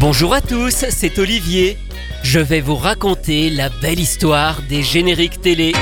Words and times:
Bonjour 0.00 0.32
à 0.32 0.40
tous, 0.40 0.84
c'est 0.90 1.18
Olivier. 1.18 1.76
Je 2.22 2.38
vais 2.38 2.60
vous 2.60 2.76
raconter 2.76 3.50
la 3.50 3.68
belle 3.68 3.98
histoire 3.98 4.62
des 4.62 4.84
génériques 4.84 5.40
télé. 5.40 5.72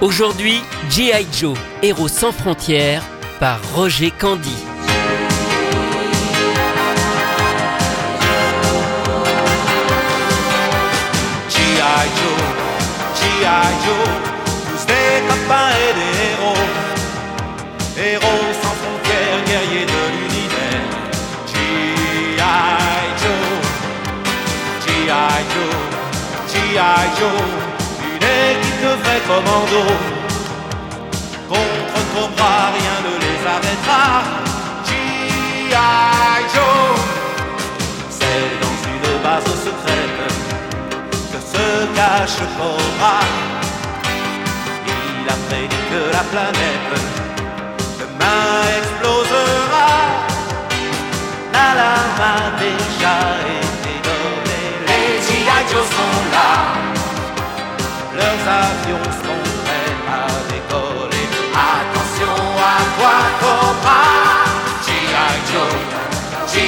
Aujourd'hui, 0.00 0.60
G.I. 0.88 1.26
Joe, 1.36 1.58
héros 1.82 2.06
sans 2.06 2.30
frontières, 2.30 3.02
par 3.40 3.58
Roger 3.74 4.12
Candy. 4.12 4.48
G.I. 11.50 12.06
Joe, 12.16 12.42
G.I. 13.20 13.72
Joe, 13.84 14.08
tous 14.70 14.86
des 14.86 15.26
copains 15.28 15.72
et 15.82 15.94
héros. 16.30 16.62
Héros 17.98 18.25
Une 27.18 28.16
équipe 28.16 28.80
de 28.82 28.92
vrais 29.02 29.22
commandos. 29.26 29.96
Contre 31.48 32.00
Cobra, 32.12 32.56
rien 32.76 32.96
ne 33.06 33.14
les 33.24 33.40
arrêtera. 33.54 34.22
G.I. 34.84 35.72
Joe, 36.52 36.98
c'est 38.10 38.48
dans 38.60 38.78
une 38.92 39.22
base 39.22 39.50
secrète 39.64 40.18
que 41.32 41.38
se 41.52 41.66
cache 41.96 42.40
Cobra. 42.58 43.20
Il 44.86 45.28
a 45.30 45.36
prédit 45.48 45.84
que 45.90 46.12
la 46.12 46.24
planète 46.32 46.92
demain 47.98 48.65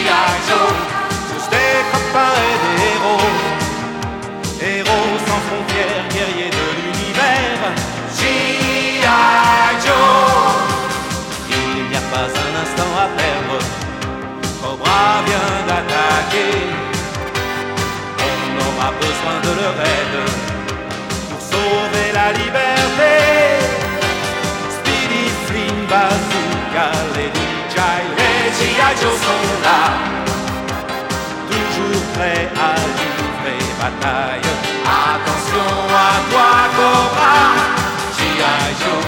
G.I. 0.09 0.41
Joe, 0.49 0.73
tous 1.29 1.47
des 1.51 1.75
copains 1.93 2.37
et 2.49 2.57
des 2.65 2.77
héros. 2.93 3.29
Héros 4.73 5.17
sans 5.27 5.43
frontières, 5.49 6.09
guerriers 6.15 6.51
de 6.61 6.67
l'univers. 6.79 7.63
G.I. 8.17 9.03
Joe. 9.85 10.55
Il 11.51 11.91
n'y 11.91 11.97
a 11.97 12.05
pas 12.13 12.29
un 12.45 12.53
instant 12.63 12.93
à 13.05 13.09
perdre. 13.21 13.59
Cobra 14.63 15.21
vient 15.27 15.53
d'attaquer. 15.69 16.57
On 18.25 18.51
aura 18.67 18.91
besoin 18.93 19.37
de 19.45 19.61
leur 19.61 19.75
aide 19.95 20.38
Joe 29.09 29.17
sont 29.17 29.49
là. 29.65 29.81
Toujours 31.51 32.03
prêts 32.15 32.49
à 32.67 32.75
livrer 32.99 33.63
bataille. 33.81 34.49
Attention 34.85 35.71
à 35.95 36.13
toi, 36.31 36.51
Cobra. 36.77 37.39
G.I. 38.17 38.69
Joe, 38.83 39.05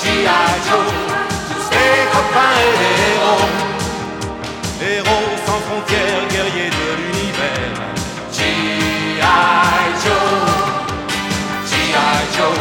G.I. 0.00 0.50
Joe, 0.68 0.88
tous 1.48 1.66
des 1.74 1.96
copains 2.14 2.56
et 2.64 2.74
des 2.80 2.96
héros. 3.10 3.48
Héros 4.92 5.30
sans 5.46 5.60
frontières, 5.66 6.24
guerriers 6.30 6.72
de 6.80 6.88
l'univers. 6.98 7.74
G.I. 8.32 9.22
Joe, 10.04 10.30
G.I. 11.70 12.20
Joe, 12.36 12.60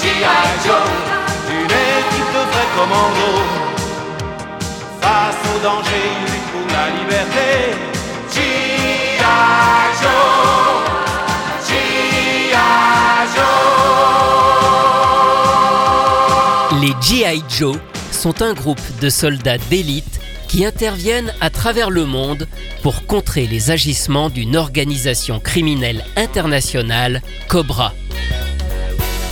G.I. 0.00 0.48
Joe, 0.64 0.88
une 1.50 1.74
équipe 2.00 2.32
de 2.36 2.42
vrais 2.50 2.70
commandos. 2.78 3.41
Danger. 5.62 6.12
Les 16.80 16.94
G.I. 17.00 17.44
Joe 17.48 17.76
sont 18.10 18.42
un 18.42 18.54
groupe 18.54 18.80
de 19.00 19.08
soldats 19.08 19.58
d'élite 19.70 20.20
qui 20.48 20.64
interviennent 20.64 21.32
à 21.40 21.48
travers 21.48 21.90
le 21.90 22.06
monde 22.06 22.48
pour 22.82 23.06
contrer 23.06 23.46
les 23.46 23.70
agissements 23.70 24.30
d'une 24.30 24.56
organisation 24.56 25.38
criminelle 25.38 26.04
internationale, 26.16 27.22
Cobra. 27.48 27.92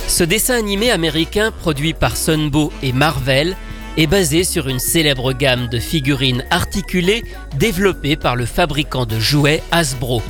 Ce 0.07 0.23
dessin 0.23 0.57
animé 0.57 0.91
américain 0.91 1.51
produit 1.51 1.93
par 1.93 2.15
Sunbow 2.15 2.71
et 2.81 2.93
Marvel 2.93 3.57
est 3.97 4.07
basé 4.07 4.43
sur 4.43 4.67
une 4.67 4.79
célèbre 4.79 5.33
gamme 5.33 5.67
de 5.67 5.79
figurines 5.79 6.45
articulées 6.49 7.23
développée 7.57 8.15
par 8.15 8.35
le 8.35 8.45
fabricant 8.45 9.05
de 9.05 9.19
jouets 9.19 9.61
Hasbro. 9.71 10.21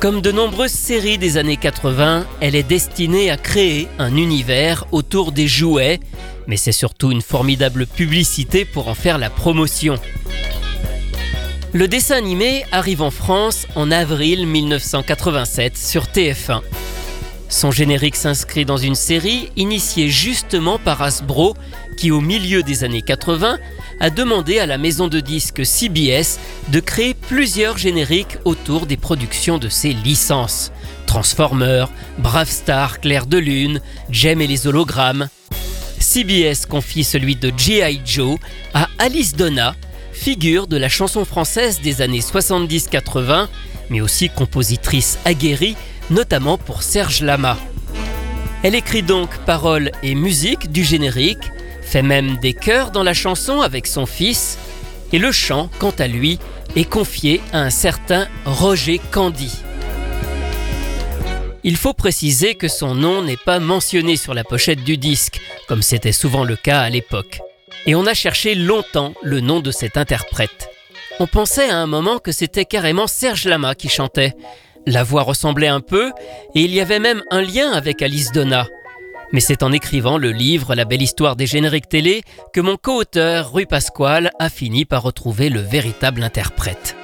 Comme 0.00 0.20
de 0.20 0.32
nombreuses 0.32 0.72
séries 0.72 1.18
des 1.18 1.36
années 1.36 1.56
80, 1.56 2.26
elle 2.40 2.56
est 2.56 2.62
destinée 2.64 3.30
à 3.30 3.36
créer 3.36 3.88
un 3.98 4.16
univers 4.16 4.84
autour 4.90 5.30
des 5.30 5.46
jouets, 5.46 6.00
mais 6.46 6.56
c'est 6.56 6.72
surtout 6.72 7.12
une 7.12 7.22
formidable 7.22 7.86
publicité 7.86 8.64
pour 8.64 8.88
en 8.88 8.94
faire 8.94 9.18
la 9.18 9.30
promotion. 9.30 9.94
Le 11.72 11.88
dessin 11.88 12.16
animé 12.16 12.64
arrive 12.72 13.00
en 13.00 13.10
France 13.10 13.66
en 13.76 13.90
avril 13.90 14.46
1987 14.46 15.78
sur 15.78 16.04
TF1. 16.04 16.60
Son 17.52 17.70
générique 17.70 18.16
s'inscrit 18.16 18.64
dans 18.64 18.78
une 18.78 18.94
série 18.94 19.50
initiée 19.56 20.08
justement 20.08 20.78
par 20.78 21.02
Hasbro 21.02 21.54
qui 21.98 22.10
au 22.10 22.22
milieu 22.22 22.62
des 22.62 22.82
années 22.82 23.02
80 23.02 23.58
a 24.00 24.08
demandé 24.08 24.58
à 24.58 24.64
la 24.64 24.78
maison 24.78 25.06
de 25.06 25.20
disques 25.20 25.66
CBS 25.66 26.40
de 26.68 26.80
créer 26.80 27.12
plusieurs 27.12 27.76
génériques 27.76 28.38
autour 28.46 28.86
des 28.86 28.96
productions 28.96 29.58
de 29.58 29.68
ses 29.68 29.92
licences. 29.92 30.72
Transformers, 31.06 31.90
Brave 32.16 32.48
Star, 32.48 33.00
Claire 33.00 33.26
de 33.26 33.36
Lune, 33.36 33.82
Jem 34.08 34.40
et 34.40 34.46
les 34.46 34.66
hologrammes. 34.66 35.28
CBS 35.98 36.64
confie 36.66 37.04
celui 37.04 37.36
de 37.36 37.52
G.I. 37.54 38.00
Joe 38.02 38.38
à 38.72 38.88
Alice 38.98 39.36
Donna, 39.36 39.74
figure 40.14 40.66
de 40.66 40.78
la 40.78 40.88
chanson 40.88 41.26
française 41.26 41.82
des 41.82 42.00
années 42.00 42.20
70-80, 42.20 43.48
mais 43.90 44.00
aussi 44.00 44.30
compositrice 44.30 45.18
aguerrie, 45.26 45.76
notamment 46.10 46.58
pour 46.58 46.82
Serge 46.82 47.22
Lama. 47.22 47.56
Elle 48.62 48.74
écrit 48.74 49.02
donc 49.02 49.36
paroles 49.44 49.90
et 50.02 50.14
musique 50.14 50.70
du 50.70 50.84
générique, 50.84 51.50
fait 51.82 52.02
même 52.02 52.36
des 52.38 52.54
chœurs 52.54 52.90
dans 52.90 53.02
la 53.02 53.14
chanson 53.14 53.60
avec 53.60 53.86
son 53.86 54.06
fils, 54.06 54.58
et 55.12 55.18
le 55.18 55.32
chant, 55.32 55.68
quant 55.78 55.94
à 55.98 56.06
lui, 56.06 56.38
est 56.76 56.88
confié 56.88 57.40
à 57.52 57.60
un 57.60 57.70
certain 57.70 58.28
Roger 58.44 59.00
Candy. 59.10 59.52
Il 61.64 61.76
faut 61.76 61.92
préciser 61.92 62.54
que 62.56 62.66
son 62.66 62.94
nom 62.94 63.22
n'est 63.22 63.36
pas 63.36 63.60
mentionné 63.60 64.16
sur 64.16 64.34
la 64.34 64.42
pochette 64.42 64.82
du 64.82 64.96
disque, 64.96 65.40
comme 65.68 65.82
c'était 65.82 66.12
souvent 66.12 66.44
le 66.44 66.56
cas 66.56 66.80
à 66.80 66.90
l'époque. 66.90 67.40
Et 67.86 67.94
on 67.94 68.06
a 68.06 68.14
cherché 68.14 68.54
longtemps 68.54 69.14
le 69.22 69.40
nom 69.40 69.60
de 69.60 69.70
cet 69.70 69.96
interprète. 69.96 70.68
On 71.20 71.26
pensait 71.26 71.68
à 71.68 71.76
un 71.76 71.86
moment 71.86 72.18
que 72.18 72.32
c'était 72.32 72.64
carrément 72.64 73.06
Serge 73.06 73.44
Lama 73.44 73.74
qui 73.74 73.88
chantait. 73.88 74.34
La 74.86 75.04
voix 75.04 75.22
ressemblait 75.22 75.68
un 75.68 75.80
peu, 75.80 76.12
et 76.54 76.62
il 76.62 76.74
y 76.74 76.80
avait 76.80 76.98
même 76.98 77.22
un 77.30 77.42
lien 77.42 77.70
avec 77.72 78.02
Alice 78.02 78.32
Donna. 78.32 78.66
Mais 79.32 79.40
c'est 79.40 79.62
en 79.62 79.72
écrivant 79.72 80.18
le 80.18 80.30
livre 80.30 80.74
La 80.74 80.84
belle 80.84 81.02
histoire 81.02 81.36
des 81.36 81.46
génériques 81.46 81.88
télé 81.88 82.22
que 82.52 82.60
mon 82.60 82.76
co-auteur 82.76 83.52
Rui 83.52 83.66
Pasquale 83.66 84.30
a 84.38 84.50
fini 84.50 84.84
par 84.84 85.02
retrouver 85.02 85.48
le 85.48 85.60
véritable 85.60 86.22
interprète. 86.22 86.96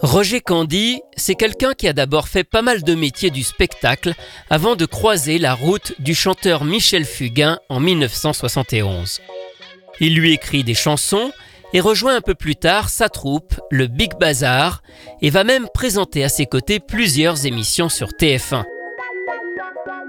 Roger 0.00 0.40
Candy, 0.40 1.00
c'est 1.16 1.36
quelqu'un 1.36 1.74
qui 1.74 1.86
a 1.86 1.92
d'abord 1.92 2.26
fait 2.26 2.42
pas 2.42 2.60
mal 2.60 2.82
de 2.82 2.94
métiers 2.96 3.30
du 3.30 3.44
spectacle 3.44 4.14
avant 4.50 4.74
de 4.74 4.84
croiser 4.84 5.38
la 5.38 5.54
route 5.54 5.94
du 6.00 6.16
chanteur 6.16 6.64
Michel 6.64 7.04
Fugain 7.04 7.60
en 7.68 7.78
1971. 7.78 9.20
Il 10.00 10.16
lui 10.16 10.32
écrit 10.32 10.64
des 10.64 10.74
chansons 10.74 11.30
et 11.72 11.80
rejoint 11.80 12.16
un 12.16 12.20
peu 12.20 12.34
plus 12.34 12.56
tard 12.56 12.88
sa 12.88 13.08
troupe, 13.08 13.60
le 13.70 13.86
Big 13.86 14.12
Bazar, 14.18 14.82
et 15.20 15.30
va 15.30 15.44
même 15.44 15.66
présenter 15.72 16.24
à 16.24 16.28
ses 16.28 16.46
côtés 16.46 16.80
plusieurs 16.80 17.46
émissions 17.46 17.88
sur 17.88 18.08
TF1. 18.08 18.64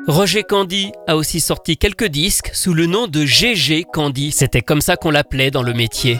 Roger 0.07 0.43
Candy 0.43 0.91
a 1.07 1.15
aussi 1.15 1.39
sorti 1.39 1.77
quelques 1.77 2.07
disques 2.07 2.51
sous 2.53 2.73
le 2.73 2.87
nom 2.87 3.07
de 3.07 3.25
GG 3.25 3.85
Candy, 3.93 4.31
c'était 4.31 4.61
comme 4.61 4.81
ça 4.81 4.97
qu'on 4.97 5.11
l'appelait 5.11 5.51
dans 5.51 5.63
le 5.63 5.73
métier. 5.73 6.19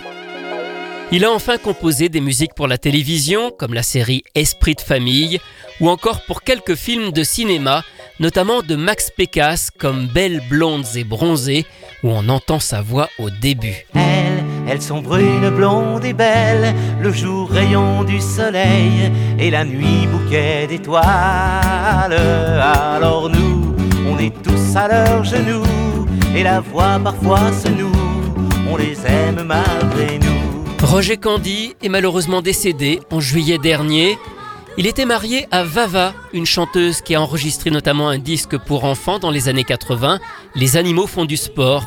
Il 1.11 1.25
a 1.25 1.31
enfin 1.31 1.57
composé 1.57 2.09
des 2.09 2.21
musiques 2.21 2.55
pour 2.55 2.67
la 2.67 2.77
télévision, 2.77 3.51
comme 3.51 3.73
la 3.73 3.83
série 3.83 4.23
Esprit 4.35 4.73
de 4.73 4.81
famille, 4.81 5.39
ou 5.79 5.89
encore 5.89 6.21
pour 6.21 6.41
quelques 6.41 6.75
films 6.75 7.11
de 7.11 7.23
cinéma, 7.23 7.83
notamment 8.19 8.61
de 8.61 8.75
Max 8.75 9.11
Pécasse 9.15 9.69
comme 9.69 10.07
Belles 10.07 10.41
blondes 10.49 10.87
et 10.95 11.03
bronzées, 11.03 11.65
où 12.03 12.09
on 12.09 12.29
entend 12.29 12.59
sa 12.59 12.81
voix 12.81 13.09
au 13.19 13.29
début. 13.29 13.85
Elles 14.67 14.81
sont 14.81 15.01
brunes, 15.01 15.49
blondes 15.49 16.05
et 16.05 16.13
belles, 16.13 16.73
le 17.01 17.11
jour 17.11 17.49
rayon 17.49 18.03
du 18.03 18.21
soleil 18.21 19.11
et 19.37 19.51
la 19.51 19.65
nuit 19.65 20.07
bouquet 20.07 20.67
d'étoiles. 20.67 21.03
Alors 22.13 23.29
nous, 23.29 23.75
on 24.09 24.17
est 24.17 24.33
tous 24.41 24.75
à 24.75 24.87
leurs 24.87 25.23
genoux 25.23 25.63
et 26.35 26.43
la 26.43 26.61
voix 26.61 26.99
parfois 27.03 27.51
se 27.51 27.67
noue. 27.69 27.91
On 28.71 28.77
les 28.77 28.97
aime 29.05 29.43
malgré 29.45 30.19
nous. 30.19 30.87
Roger 30.87 31.17
Candy 31.17 31.75
est 31.81 31.89
malheureusement 31.89 32.41
décédé 32.41 33.01
en 33.11 33.19
juillet 33.19 33.57
dernier. 33.57 34.17
Il 34.77 34.87
était 34.87 35.05
marié 35.05 35.45
à 35.51 35.63
Vava, 35.63 36.13
une 36.33 36.45
chanteuse 36.45 37.01
qui 37.01 37.13
a 37.15 37.21
enregistré 37.21 37.69
notamment 37.69 38.09
un 38.09 38.17
disque 38.17 38.57
pour 38.57 38.85
enfants 38.85 39.19
dans 39.19 39.29
les 39.29 39.49
années 39.49 39.63
80, 39.63 40.19
Les 40.55 40.77
animaux 40.77 41.05
font 41.05 41.25
du 41.25 41.37
sport. 41.37 41.85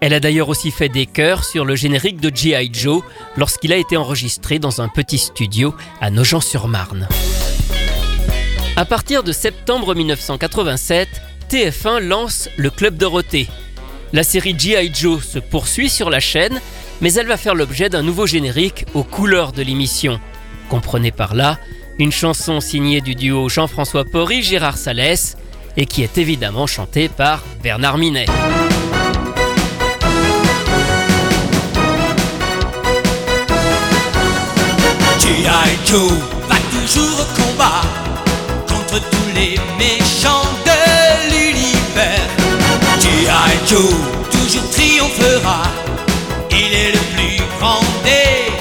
Elle 0.00 0.14
a 0.14 0.20
d'ailleurs 0.20 0.48
aussi 0.48 0.70
fait 0.70 0.88
des 0.88 1.04
chœurs 1.04 1.44
sur 1.44 1.66
le 1.66 1.76
générique 1.76 2.20
de 2.20 2.34
G.I. 2.34 2.70
Joe 2.72 3.02
lorsqu'il 3.36 3.70
a 3.72 3.76
été 3.76 3.98
enregistré 3.98 4.58
dans 4.58 4.80
un 4.80 4.88
petit 4.88 5.18
studio 5.18 5.74
à 6.00 6.10
Nogent-sur-Marne. 6.10 7.06
À 8.76 8.84
partir 8.86 9.22
de 9.22 9.32
septembre 9.32 9.94
1987, 9.94 11.08
TF1 11.50 11.98
lance 11.98 12.48
le 12.56 12.70
Club 12.70 12.96
Dorothée. 12.96 13.48
La 14.14 14.22
série 14.22 14.58
G.I. 14.58 14.90
Joe 14.94 15.22
se 15.22 15.38
poursuit 15.38 15.90
sur 15.90 16.08
la 16.08 16.20
chaîne, 16.20 16.62
mais 17.02 17.12
elle 17.12 17.26
va 17.26 17.36
faire 17.36 17.54
l'objet 17.54 17.90
d'un 17.90 18.02
nouveau 18.02 18.26
générique 18.26 18.86
aux 18.94 19.04
couleurs 19.04 19.52
de 19.52 19.62
l'émission. 19.62 20.18
Comprenez 20.70 21.12
par 21.12 21.34
là 21.34 21.58
une 21.98 22.12
chanson 22.12 22.60
signée 22.60 23.02
du 23.02 23.14
duo 23.14 23.50
Jean-François 23.50 24.06
Porry-Gérard 24.06 24.78
Salès 24.78 25.36
et 25.76 25.84
qui 25.84 26.02
est 26.02 26.16
évidemment 26.16 26.66
chantée 26.66 27.10
par 27.10 27.44
Bernard 27.62 27.98
Minet. 27.98 28.26
G.I. 35.30 35.78
Joe 35.86 36.10
va 36.48 36.56
toujours 36.72 37.20
au 37.20 37.40
combat 37.40 37.82
contre 38.66 38.98
tous 38.98 39.30
les 39.32 39.60
méchants 39.78 40.50
de 40.66 41.30
l'univers. 41.30 42.26
G.I. 42.98 43.68
Joe 43.68 43.94
toujours 44.32 44.68
triomphera, 44.72 45.62
il 46.50 46.74
est 46.74 46.92
le 46.94 47.02
plus 47.14 47.40
grand 47.60 47.80
des 48.02 48.59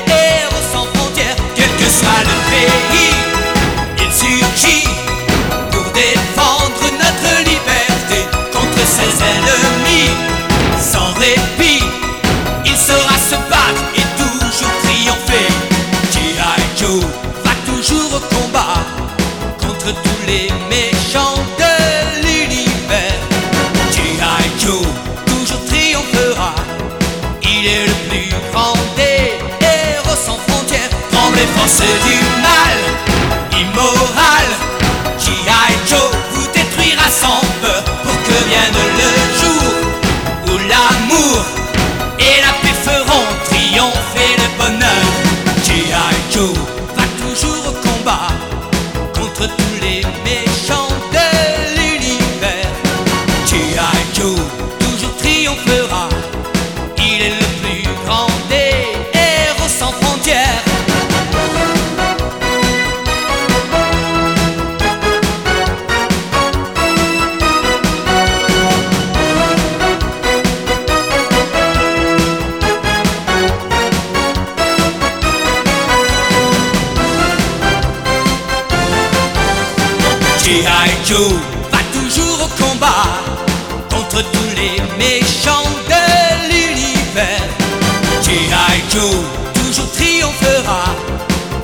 Toujours 88.99 89.89
triomphera. 89.93 90.83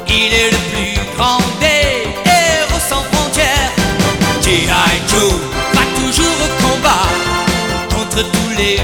Il 0.07 0.33
est 0.33 0.51
le 0.51 0.57
plus 0.71 0.99
grand 1.17 1.39
des 1.59 2.07
héros 2.29 2.83
sans 2.89 3.03
frontières. 3.11 3.71
G.I. 4.41 5.01
Joe 5.09 5.33
va 5.73 5.81
toujours 5.99 6.37
au 6.45 6.49
combat 6.63 7.07
contre 7.93 8.23
tous 8.23 8.51
les 8.57 8.79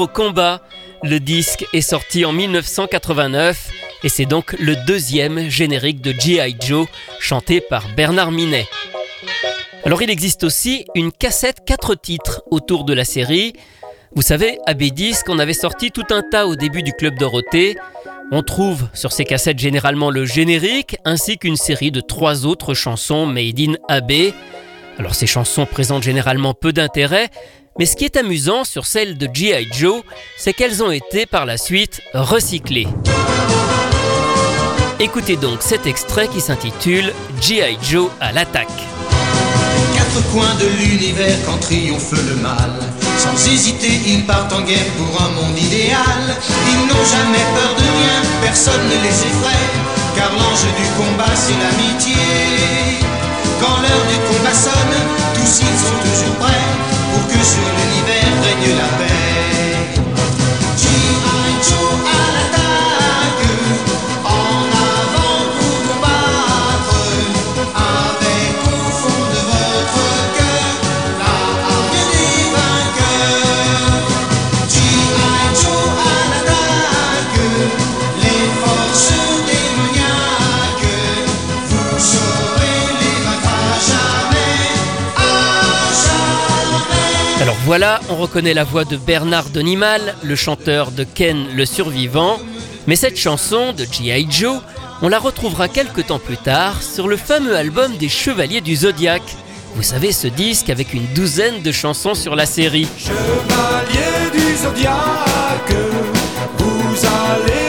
au 0.00 0.06
combat. 0.06 0.60
Le 1.02 1.18
disque 1.20 1.66
est 1.72 1.80
sorti 1.80 2.24
en 2.24 2.32
1989 2.32 3.70
et 4.04 4.08
c'est 4.08 4.26
donc 4.26 4.54
le 4.58 4.76
deuxième 4.86 5.48
générique 5.48 6.00
de 6.00 6.12
G.I. 6.12 6.56
Joe 6.60 6.86
chanté 7.20 7.60
par 7.60 7.88
Bernard 7.96 8.30
Minet. 8.30 8.66
Alors 9.84 10.02
il 10.02 10.10
existe 10.10 10.44
aussi 10.44 10.84
une 10.94 11.12
cassette 11.12 11.58
4 11.66 11.94
titres 11.96 12.42
autour 12.50 12.84
de 12.84 12.94
la 12.94 13.04
série. 13.04 13.52
Vous 14.14 14.22
savez, 14.22 14.58
à 14.66 14.74
B10 14.74 15.24
qu'on 15.24 15.38
avait 15.38 15.54
sorti 15.54 15.90
tout 15.90 16.06
un 16.10 16.22
tas 16.22 16.46
au 16.46 16.56
début 16.56 16.82
du 16.82 16.92
Club 16.92 17.18
Dorothée. 17.18 17.76
On 18.30 18.42
trouve 18.42 18.88
sur 18.94 19.12
ces 19.12 19.24
cassettes 19.24 19.58
généralement 19.58 20.10
le 20.10 20.24
générique 20.24 20.96
ainsi 21.04 21.38
qu'une 21.38 21.56
série 21.56 21.90
de 21.90 22.00
trois 22.00 22.46
autres 22.46 22.74
chansons 22.74 23.26
made 23.26 23.60
in 23.60 23.74
AB. 23.88 24.32
Alors 24.98 25.14
ces 25.14 25.26
chansons 25.26 25.66
présentent 25.66 26.02
généralement 26.02 26.54
peu 26.54 26.72
d'intérêt, 26.72 27.28
mais 27.78 27.86
ce 27.86 27.96
qui 27.96 28.04
est 28.04 28.16
amusant 28.16 28.64
sur 28.64 28.86
celles 28.86 29.16
de 29.16 29.28
G.I. 29.32 29.68
Joe, 29.72 30.02
c'est 30.36 30.52
qu'elles 30.52 30.82
ont 30.82 30.90
été 30.90 31.26
par 31.26 31.46
la 31.46 31.56
suite 31.56 32.00
recyclées. 32.12 32.88
Écoutez 35.00 35.36
donc 35.36 35.62
cet 35.62 35.86
extrait 35.86 36.28
qui 36.28 36.40
s'intitule 36.40 37.12
G.I. 37.40 37.78
Joe 37.82 38.10
à 38.20 38.32
l'attaque. 38.32 38.68
Quatre 39.94 40.22
coins 40.30 40.54
de 40.60 40.68
l'univers 40.78 41.36
quand 41.46 41.58
triomphe 41.58 42.12
le 42.12 42.36
mal. 42.36 42.72
Sans 43.18 43.34
hésiter, 43.50 44.00
ils 44.06 44.24
partent 44.26 44.52
en 44.52 44.62
guerre 44.62 44.90
pour 44.96 45.22
un 45.22 45.30
monde 45.30 45.58
idéal. 45.58 46.22
Ils 46.68 46.86
n'ont 46.86 47.04
jamais 47.04 47.44
peur 47.54 47.74
de 47.74 47.82
rien, 47.82 48.22
personne 48.42 48.84
ne 48.84 49.02
les 49.02 49.08
effraie. 49.08 49.68
Car 50.16 50.30
l'enjeu 50.32 50.68
du 50.76 50.86
combat, 50.96 51.34
c'est 51.34 51.56
l'amitié. 51.56 52.14
Quand 53.60 53.80
l'heure 53.80 54.06
du 54.10 54.18
combat 54.28 54.54
sonne, 54.54 54.96
tous 55.34 55.60
ils 55.60 55.78
sont 55.78 56.00
toujours 56.02 56.36
prêts 56.36 57.01
pour 57.12 57.26
que 57.26 57.44
sur 57.44 57.66
l'univers 57.76 58.32
règne 58.44 58.76
la 58.76 58.88
paix. 58.98 60.41
On 88.08 88.16
reconnaît 88.16 88.54
la 88.54 88.64
voix 88.64 88.84
de 88.84 88.96
Bernard 88.96 89.50
Donimal, 89.50 90.14
le 90.22 90.36
chanteur 90.36 90.90
de 90.90 91.04
Ken 91.04 91.46
le 91.54 91.66
survivant, 91.66 92.38
mais 92.86 92.96
cette 92.96 93.16
chanson 93.16 93.72
de 93.72 93.84
G.I. 93.84 94.26
Joe, 94.30 94.60
on 95.02 95.08
la 95.08 95.18
retrouvera 95.18 95.68
quelques 95.68 96.06
temps 96.06 96.18
plus 96.18 96.36
tard 96.36 96.82
sur 96.82 97.08
le 97.08 97.16
fameux 97.16 97.56
album 97.56 97.96
des 97.96 98.08
Chevaliers 98.08 98.60
du 98.60 98.76
Zodiaque. 98.76 99.36
Vous 99.74 99.82
savez, 99.82 100.12
ce 100.12 100.28
disque 100.28 100.70
avec 100.70 100.94
une 100.94 101.06
douzaine 101.14 101.62
de 101.62 101.72
chansons 101.72 102.14
sur 102.14 102.36
la 102.36 102.46
série. 102.46 102.88
Du 104.32 104.56
Zodiaque, 104.56 105.74
vous 106.58 107.06
allez 107.06 107.61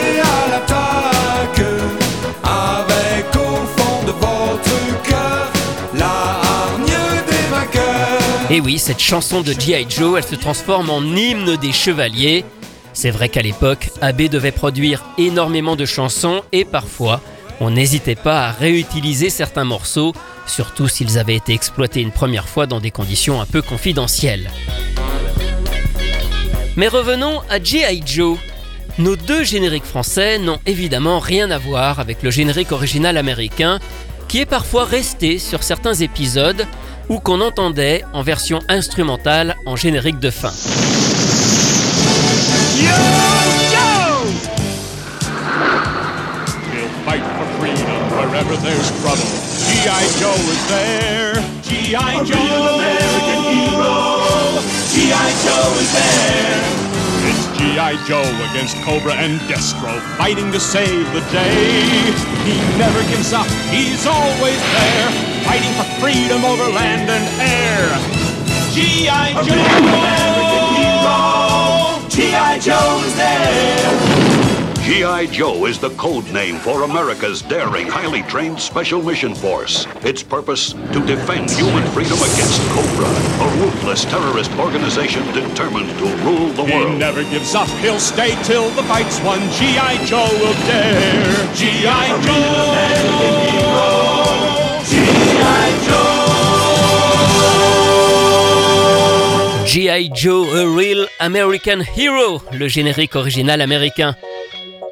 Et 8.54 8.60
oui, 8.60 8.78
cette 8.78 9.00
chanson 9.00 9.40
de 9.40 9.52
G.I. 9.52 9.84
Joe, 9.88 10.16
elle 10.16 10.24
se 10.24 10.36
transforme 10.36 10.88
en 10.88 11.02
hymne 11.02 11.56
des 11.56 11.72
chevaliers. 11.72 12.44
C'est 12.92 13.10
vrai 13.10 13.28
qu'à 13.28 13.42
l'époque, 13.42 13.90
Abbé 14.00 14.28
devait 14.28 14.52
produire 14.52 15.02
énormément 15.18 15.74
de 15.74 15.84
chansons 15.84 16.40
et 16.52 16.64
parfois, 16.64 17.20
on 17.58 17.70
n'hésitait 17.70 18.14
pas 18.14 18.46
à 18.46 18.52
réutiliser 18.52 19.28
certains 19.28 19.64
morceaux, 19.64 20.12
surtout 20.46 20.86
s'ils 20.86 21.18
avaient 21.18 21.34
été 21.34 21.52
exploités 21.52 22.00
une 22.00 22.12
première 22.12 22.48
fois 22.48 22.66
dans 22.66 22.78
des 22.78 22.92
conditions 22.92 23.40
un 23.40 23.46
peu 23.46 23.60
confidentielles. 23.60 24.48
Mais 26.76 26.86
revenons 26.86 27.40
à 27.50 27.60
G.I. 27.60 28.04
Joe. 28.06 28.38
Nos 28.98 29.16
deux 29.16 29.42
génériques 29.42 29.82
français 29.82 30.38
n'ont 30.38 30.60
évidemment 30.64 31.18
rien 31.18 31.50
à 31.50 31.58
voir 31.58 31.98
avec 31.98 32.22
le 32.22 32.30
générique 32.30 32.70
original 32.70 33.16
américain, 33.16 33.80
qui 34.28 34.38
est 34.38 34.46
parfois 34.46 34.84
resté 34.84 35.40
sur 35.40 35.64
certains 35.64 35.94
épisodes 35.94 36.68
ou 37.08 37.18
qu'on 37.20 37.40
entendait 37.40 38.04
en 38.12 38.22
version 38.22 38.60
instrumentale 38.68 39.56
en 39.66 39.76
générique 39.76 40.18
de 40.20 40.30
fin. 40.30 40.52
He'll 46.72 46.88
fight 47.04 47.22
for 47.36 47.46
freedom 47.58 48.00
wherever 48.16 48.56
there's 48.62 48.90
trouble. 49.00 49.28
G.I. 49.64 50.04
Joe 50.20 50.34
is 50.52 50.66
there. 50.68 51.34
G.I. 51.62 52.24
Joe. 52.24 52.36
American 52.36 53.40
hero. 53.52 54.60
G.I. 54.92 55.30
Joe 55.44 55.70
is 55.80 55.90
there. 55.92 56.84
It's 57.28 57.46
G.I. 57.58 57.96
Joe 58.06 58.28
against 58.50 58.76
Cobra 58.82 59.14
and 59.14 59.40
Destro, 59.48 59.98
fighting 60.16 60.52
to 60.52 60.60
save 60.60 61.12
the 61.12 61.20
day. 61.32 61.90
He 62.44 62.56
never 62.78 63.02
gives 63.08 63.32
up, 63.32 63.46
he's 63.70 64.06
always 64.06 64.60
there, 64.60 65.33
fighting 65.46 65.72
for 65.74 65.84
freedom 66.00 66.44
over 66.44 66.64
land 66.72 67.08
and 67.08 67.24
air. 67.40 67.88
G.I. 68.72 69.32
Joe! 69.46 69.54
G.I. 72.08 72.58
Joe 72.58 73.02
is 73.06 73.14
there! 73.16 74.24
G.I. 74.84 75.26
Joe 75.26 75.64
is 75.64 75.78
the 75.78 75.88
code 75.90 76.30
name 76.30 76.56
for 76.56 76.82
America's 76.82 77.40
daring, 77.40 77.86
highly 77.86 78.22
trained 78.24 78.60
Special 78.60 79.02
Mission 79.02 79.34
Force. 79.34 79.86
Its 80.02 80.22
purpose? 80.22 80.72
To 80.72 81.00
defend 81.06 81.50
human 81.50 81.86
freedom 81.92 82.18
against 82.18 82.60
Cobra, 82.68 83.08
a 83.08 83.48
ruthless 83.62 84.04
terrorist 84.04 84.52
organization 84.58 85.24
determined 85.32 85.88
to 85.98 86.04
rule 86.24 86.48
the 86.52 86.64
world. 86.64 86.92
He 86.92 86.98
never 86.98 87.22
gives 87.24 87.54
up, 87.54 87.68
he'll 87.80 87.98
stay 87.98 88.36
till 88.42 88.68
the 88.70 88.82
fight's 88.82 89.18
won. 89.22 89.40
G.I. 89.52 90.04
Joe 90.04 90.28
will 90.38 90.52
dare. 90.66 91.54
G.I. 91.54 92.20
Joe! 92.26 93.43
G.I. 99.74 100.12
Joe, 100.14 100.46
A 100.54 100.72
Real 100.72 101.08
American 101.18 101.80
Hero, 101.96 102.40
le 102.52 102.68
générique 102.68 103.16
original 103.16 103.60
américain. 103.60 104.14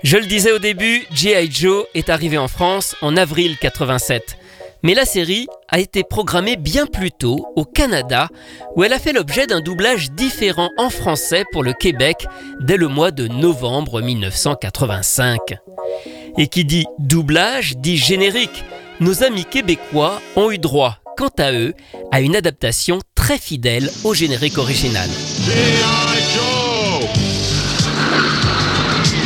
Je 0.02 0.16
le 0.16 0.26
disais 0.26 0.50
au 0.50 0.58
début, 0.58 1.06
G.I. 1.14 1.48
Joe 1.52 1.84
est 1.94 2.10
arrivé 2.10 2.36
en 2.36 2.48
France 2.48 2.96
en 3.00 3.16
avril 3.16 3.56
87. 3.60 4.36
Mais 4.82 4.94
la 4.94 5.04
série 5.04 5.46
a 5.68 5.78
été 5.78 6.02
programmée 6.02 6.56
bien 6.56 6.86
plus 6.86 7.12
tôt 7.12 7.46
au 7.54 7.64
Canada, 7.64 8.28
où 8.74 8.82
elle 8.82 8.92
a 8.92 8.98
fait 8.98 9.12
l'objet 9.12 9.46
d'un 9.46 9.60
doublage 9.60 10.10
différent 10.10 10.70
en 10.76 10.90
français 10.90 11.44
pour 11.52 11.62
le 11.62 11.74
Québec 11.74 12.26
dès 12.62 12.76
le 12.76 12.88
mois 12.88 13.12
de 13.12 13.28
novembre 13.28 14.02
1985. 14.02 15.38
Et 16.38 16.48
qui 16.48 16.64
dit 16.64 16.86
doublage 16.98 17.76
dit 17.76 17.98
générique. 17.98 18.64
Nos 18.98 19.22
amis 19.22 19.44
québécois 19.44 20.20
ont 20.34 20.50
eu 20.50 20.58
droit, 20.58 20.98
quant 21.16 21.30
à 21.38 21.52
eux, 21.52 21.74
à 22.10 22.20
une 22.20 22.36
adaptation 22.36 23.00
très 23.14 23.38
fidèle 23.38 23.90
au 24.04 24.14
générique 24.14 24.58
original. 24.58 25.08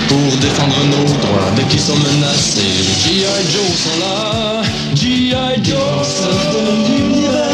Pour 0.08 0.36
défendre 0.38 0.76
nos 0.84 1.04
droits 1.04 1.50
dès 1.56 1.64
qu'ils 1.64 1.80
sont 1.80 1.96
menacés, 1.96 2.60
les 2.60 3.20
G.I. 3.20 3.42
Joe 3.52 3.76
sont 3.76 3.98
là. 4.00 4.62
G.I. 4.94 5.64
Joe 5.64 6.06
sortent 6.06 6.54
de 6.54 6.96
l'univers. 6.96 7.50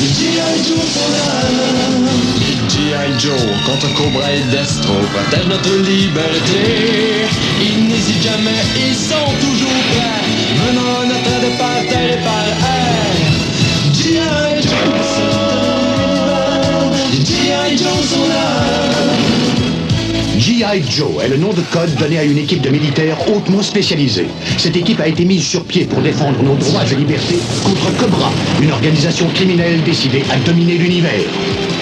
Les 0.00 0.08
G.I. 0.08 0.64
Joe 0.68 0.84
sont 0.94 1.10
là. 1.12 1.38
G.I. 2.68 3.18
Joe 3.18 3.40
contre 3.66 3.92
Cobra 3.94 4.32
et 4.32 4.42
Destro 4.50 4.94
protègent 5.12 5.48
notre 5.48 5.74
liberté. 5.76 7.26
Ils 7.60 7.88
n'hésitent 7.88 8.22
jamais, 8.22 8.60
ils 8.76 8.94
sont 8.94 9.32
toujours 9.40 9.80
prêts. 9.90 10.24
Menant 10.66 11.06
notre 11.06 11.40
départ 11.40 11.80
terre 11.88 12.18
et 12.18 12.22
par 12.22 12.46
air. 12.46 13.07
G.I. 20.38 20.82
Joe 20.90 21.22
est 21.22 21.28
le 21.28 21.36
nom 21.36 21.52
de 21.52 21.60
code 21.72 21.94
donné 21.96 22.18
à 22.18 22.24
une 22.24 22.38
équipe 22.38 22.60
de 22.62 22.70
militaires 22.70 23.16
hautement 23.30 23.62
spécialisée. 23.62 24.26
Cette 24.56 24.76
équipe 24.76 25.00
a 25.00 25.06
été 25.06 25.24
mise 25.24 25.46
sur 25.46 25.64
pied 25.64 25.84
pour 25.84 26.00
défendre 26.00 26.42
nos 26.42 26.56
droits 26.56 26.84
et 26.90 26.94
libertés 26.96 27.38
contre 27.64 27.96
Cobra, 27.96 28.32
une 28.60 28.72
organisation 28.72 29.28
criminelle 29.34 29.82
décidée 29.84 30.24
à 30.30 30.36
dominer 30.38 30.74
l'univers. 30.74 31.20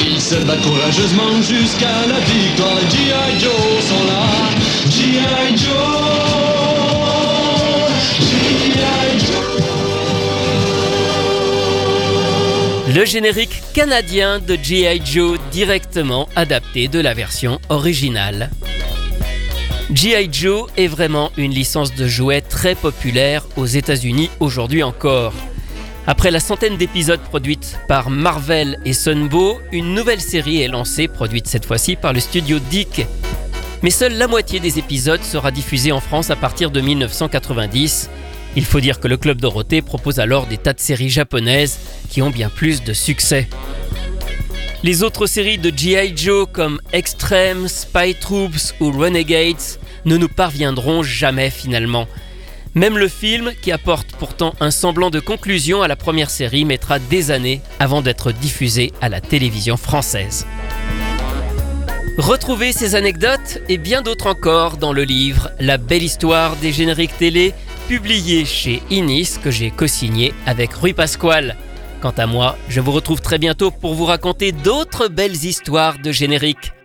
Ils 0.00 0.20
se 0.20 0.34
battent 0.44 0.62
courageusement 0.62 1.40
jusqu'à 1.40 2.06
la 2.08 2.18
victoire. 2.20 2.80
G.I. 2.90 3.40
Joe 3.40 3.52
sont 3.88 4.04
là. 4.06 4.26
G.I. 4.90 5.56
Joe. 5.56 6.16
Le 12.96 13.04
générique 13.04 13.62
canadien 13.74 14.38
de 14.38 14.56
G.I. 14.56 15.02
Joe 15.04 15.38
directement 15.50 16.30
adapté 16.34 16.88
de 16.88 16.98
la 16.98 17.12
version 17.12 17.60
originale. 17.68 18.48
G.I. 19.92 20.30
Joe 20.32 20.70
est 20.78 20.86
vraiment 20.86 21.30
une 21.36 21.52
licence 21.52 21.94
de 21.94 22.06
jouets 22.06 22.40
très 22.40 22.74
populaire 22.74 23.46
aux 23.58 23.66
États-Unis 23.66 24.30
aujourd'hui 24.40 24.82
encore. 24.82 25.34
Après 26.06 26.30
la 26.30 26.40
centaine 26.40 26.78
d'épisodes 26.78 27.20
produites 27.20 27.78
par 27.86 28.08
Marvel 28.08 28.78
et 28.86 28.94
Sunbow, 28.94 29.60
une 29.72 29.92
nouvelle 29.92 30.22
série 30.22 30.62
est 30.62 30.68
lancée, 30.68 31.06
produite 31.06 31.48
cette 31.48 31.66
fois-ci 31.66 31.96
par 31.96 32.14
le 32.14 32.20
studio 32.20 32.58
Dick. 32.70 33.06
Mais 33.82 33.90
seule 33.90 34.14
la 34.14 34.26
moitié 34.26 34.58
des 34.58 34.78
épisodes 34.78 35.22
sera 35.22 35.50
diffusée 35.50 35.92
en 35.92 36.00
France 36.00 36.30
à 36.30 36.36
partir 36.36 36.70
de 36.70 36.80
1990. 36.80 38.08
Il 38.56 38.64
faut 38.64 38.80
dire 38.80 39.00
que 39.00 39.06
le 39.06 39.18
Club 39.18 39.40
Dorothée 39.40 39.82
propose 39.82 40.18
alors 40.18 40.46
des 40.46 40.56
tas 40.56 40.72
de 40.72 40.80
séries 40.80 41.10
japonaises 41.10 41.78
qui 42.08 42.22
ont 42.22 42.30
bien 42.30 42.48
plus 42.48 42.82
de 42.82 42.94
succès. 42.94 43.48
Les 44.82 45.02
autres 45.02 45.26
séries 45.26 45.58
de 45.58 45.70
G.I. 45.76 46.16
Joe 46.16 46.46
comme 46.50 46.80
Extreme, 46.92 47.68
Spy 47.68 48.14
Troops 48.14 48.74
ou 48.80 48.90
Renegades 48.90 49.78
ne 50.06 50.16
nous 50.16 50.28
parviendront 50.28 51.02
jamais 51.02 51.50
finalement. 51.50 52.06
Même 52.74 52.98
le 52.98 53.08
film, 53.08 53.52
qui 53.62 53.72
apporte 53.72 54.12
pourtant 54.18 54.54
un 54.60 54.70
semblant 54.70 55.10
de 55.10 55.20
conclusion 55.20 55.82
à 55.82 55.88
la 55.88 55.96
première 55.96 56.30
série, 56.30 56.64
mettra 56.64 56.98
des 56.98 57.30
années 57.30 57.62
avant 57.78 58.02
d'être 58.02 58.32
diffusé 58.32 58.92
à 59.00 59.08
la 59.08 59.20
télévision 59.20 59.76
française. 59.76 60.46
Retrouvez 62.18 62.72
ces 62.72 62.94
anecdotes 62.94 63.60
et 63.68 63.76
bien 63.76 64.00
d'autres 64.00 64.26
encore 64.26 64.78
dans 64.78 64.94
le 64.94 65.04
livre 65.04 65.50
La 65.60 65.76
belle 65.76 66.02
histoire 66.02 66.56
des 66.56 66.72
génériques 66.72 67.16
télé, 67.18 67.52
publié 67.88 68.44
chez 68.44 68.82
Inis 68.90 69.38
que 69.42 69.50
j'ai 69.50 69.70
co-signé 69.70 70.34
avec 70.44 70.72
Rui 70.74 70.92
Pasquale. 70.92 71.56
Quant 72.00 72.14
à 72.16 72.26
moi, 72.26 72.56
je 72.68 72.80
vous 72.80 72.92
retrouve 72.92 73.20
très 73.20 73.38
bientôt 73.38 73.70
pour 73.70 73.94
vous 73.94 74.04
raconter 74.04 74.52
d'autres 74.52 75.08
belles 75.08 75.44
histoires 75.44 75.98
de 75.98 76.10
génériques. 76.12 76.75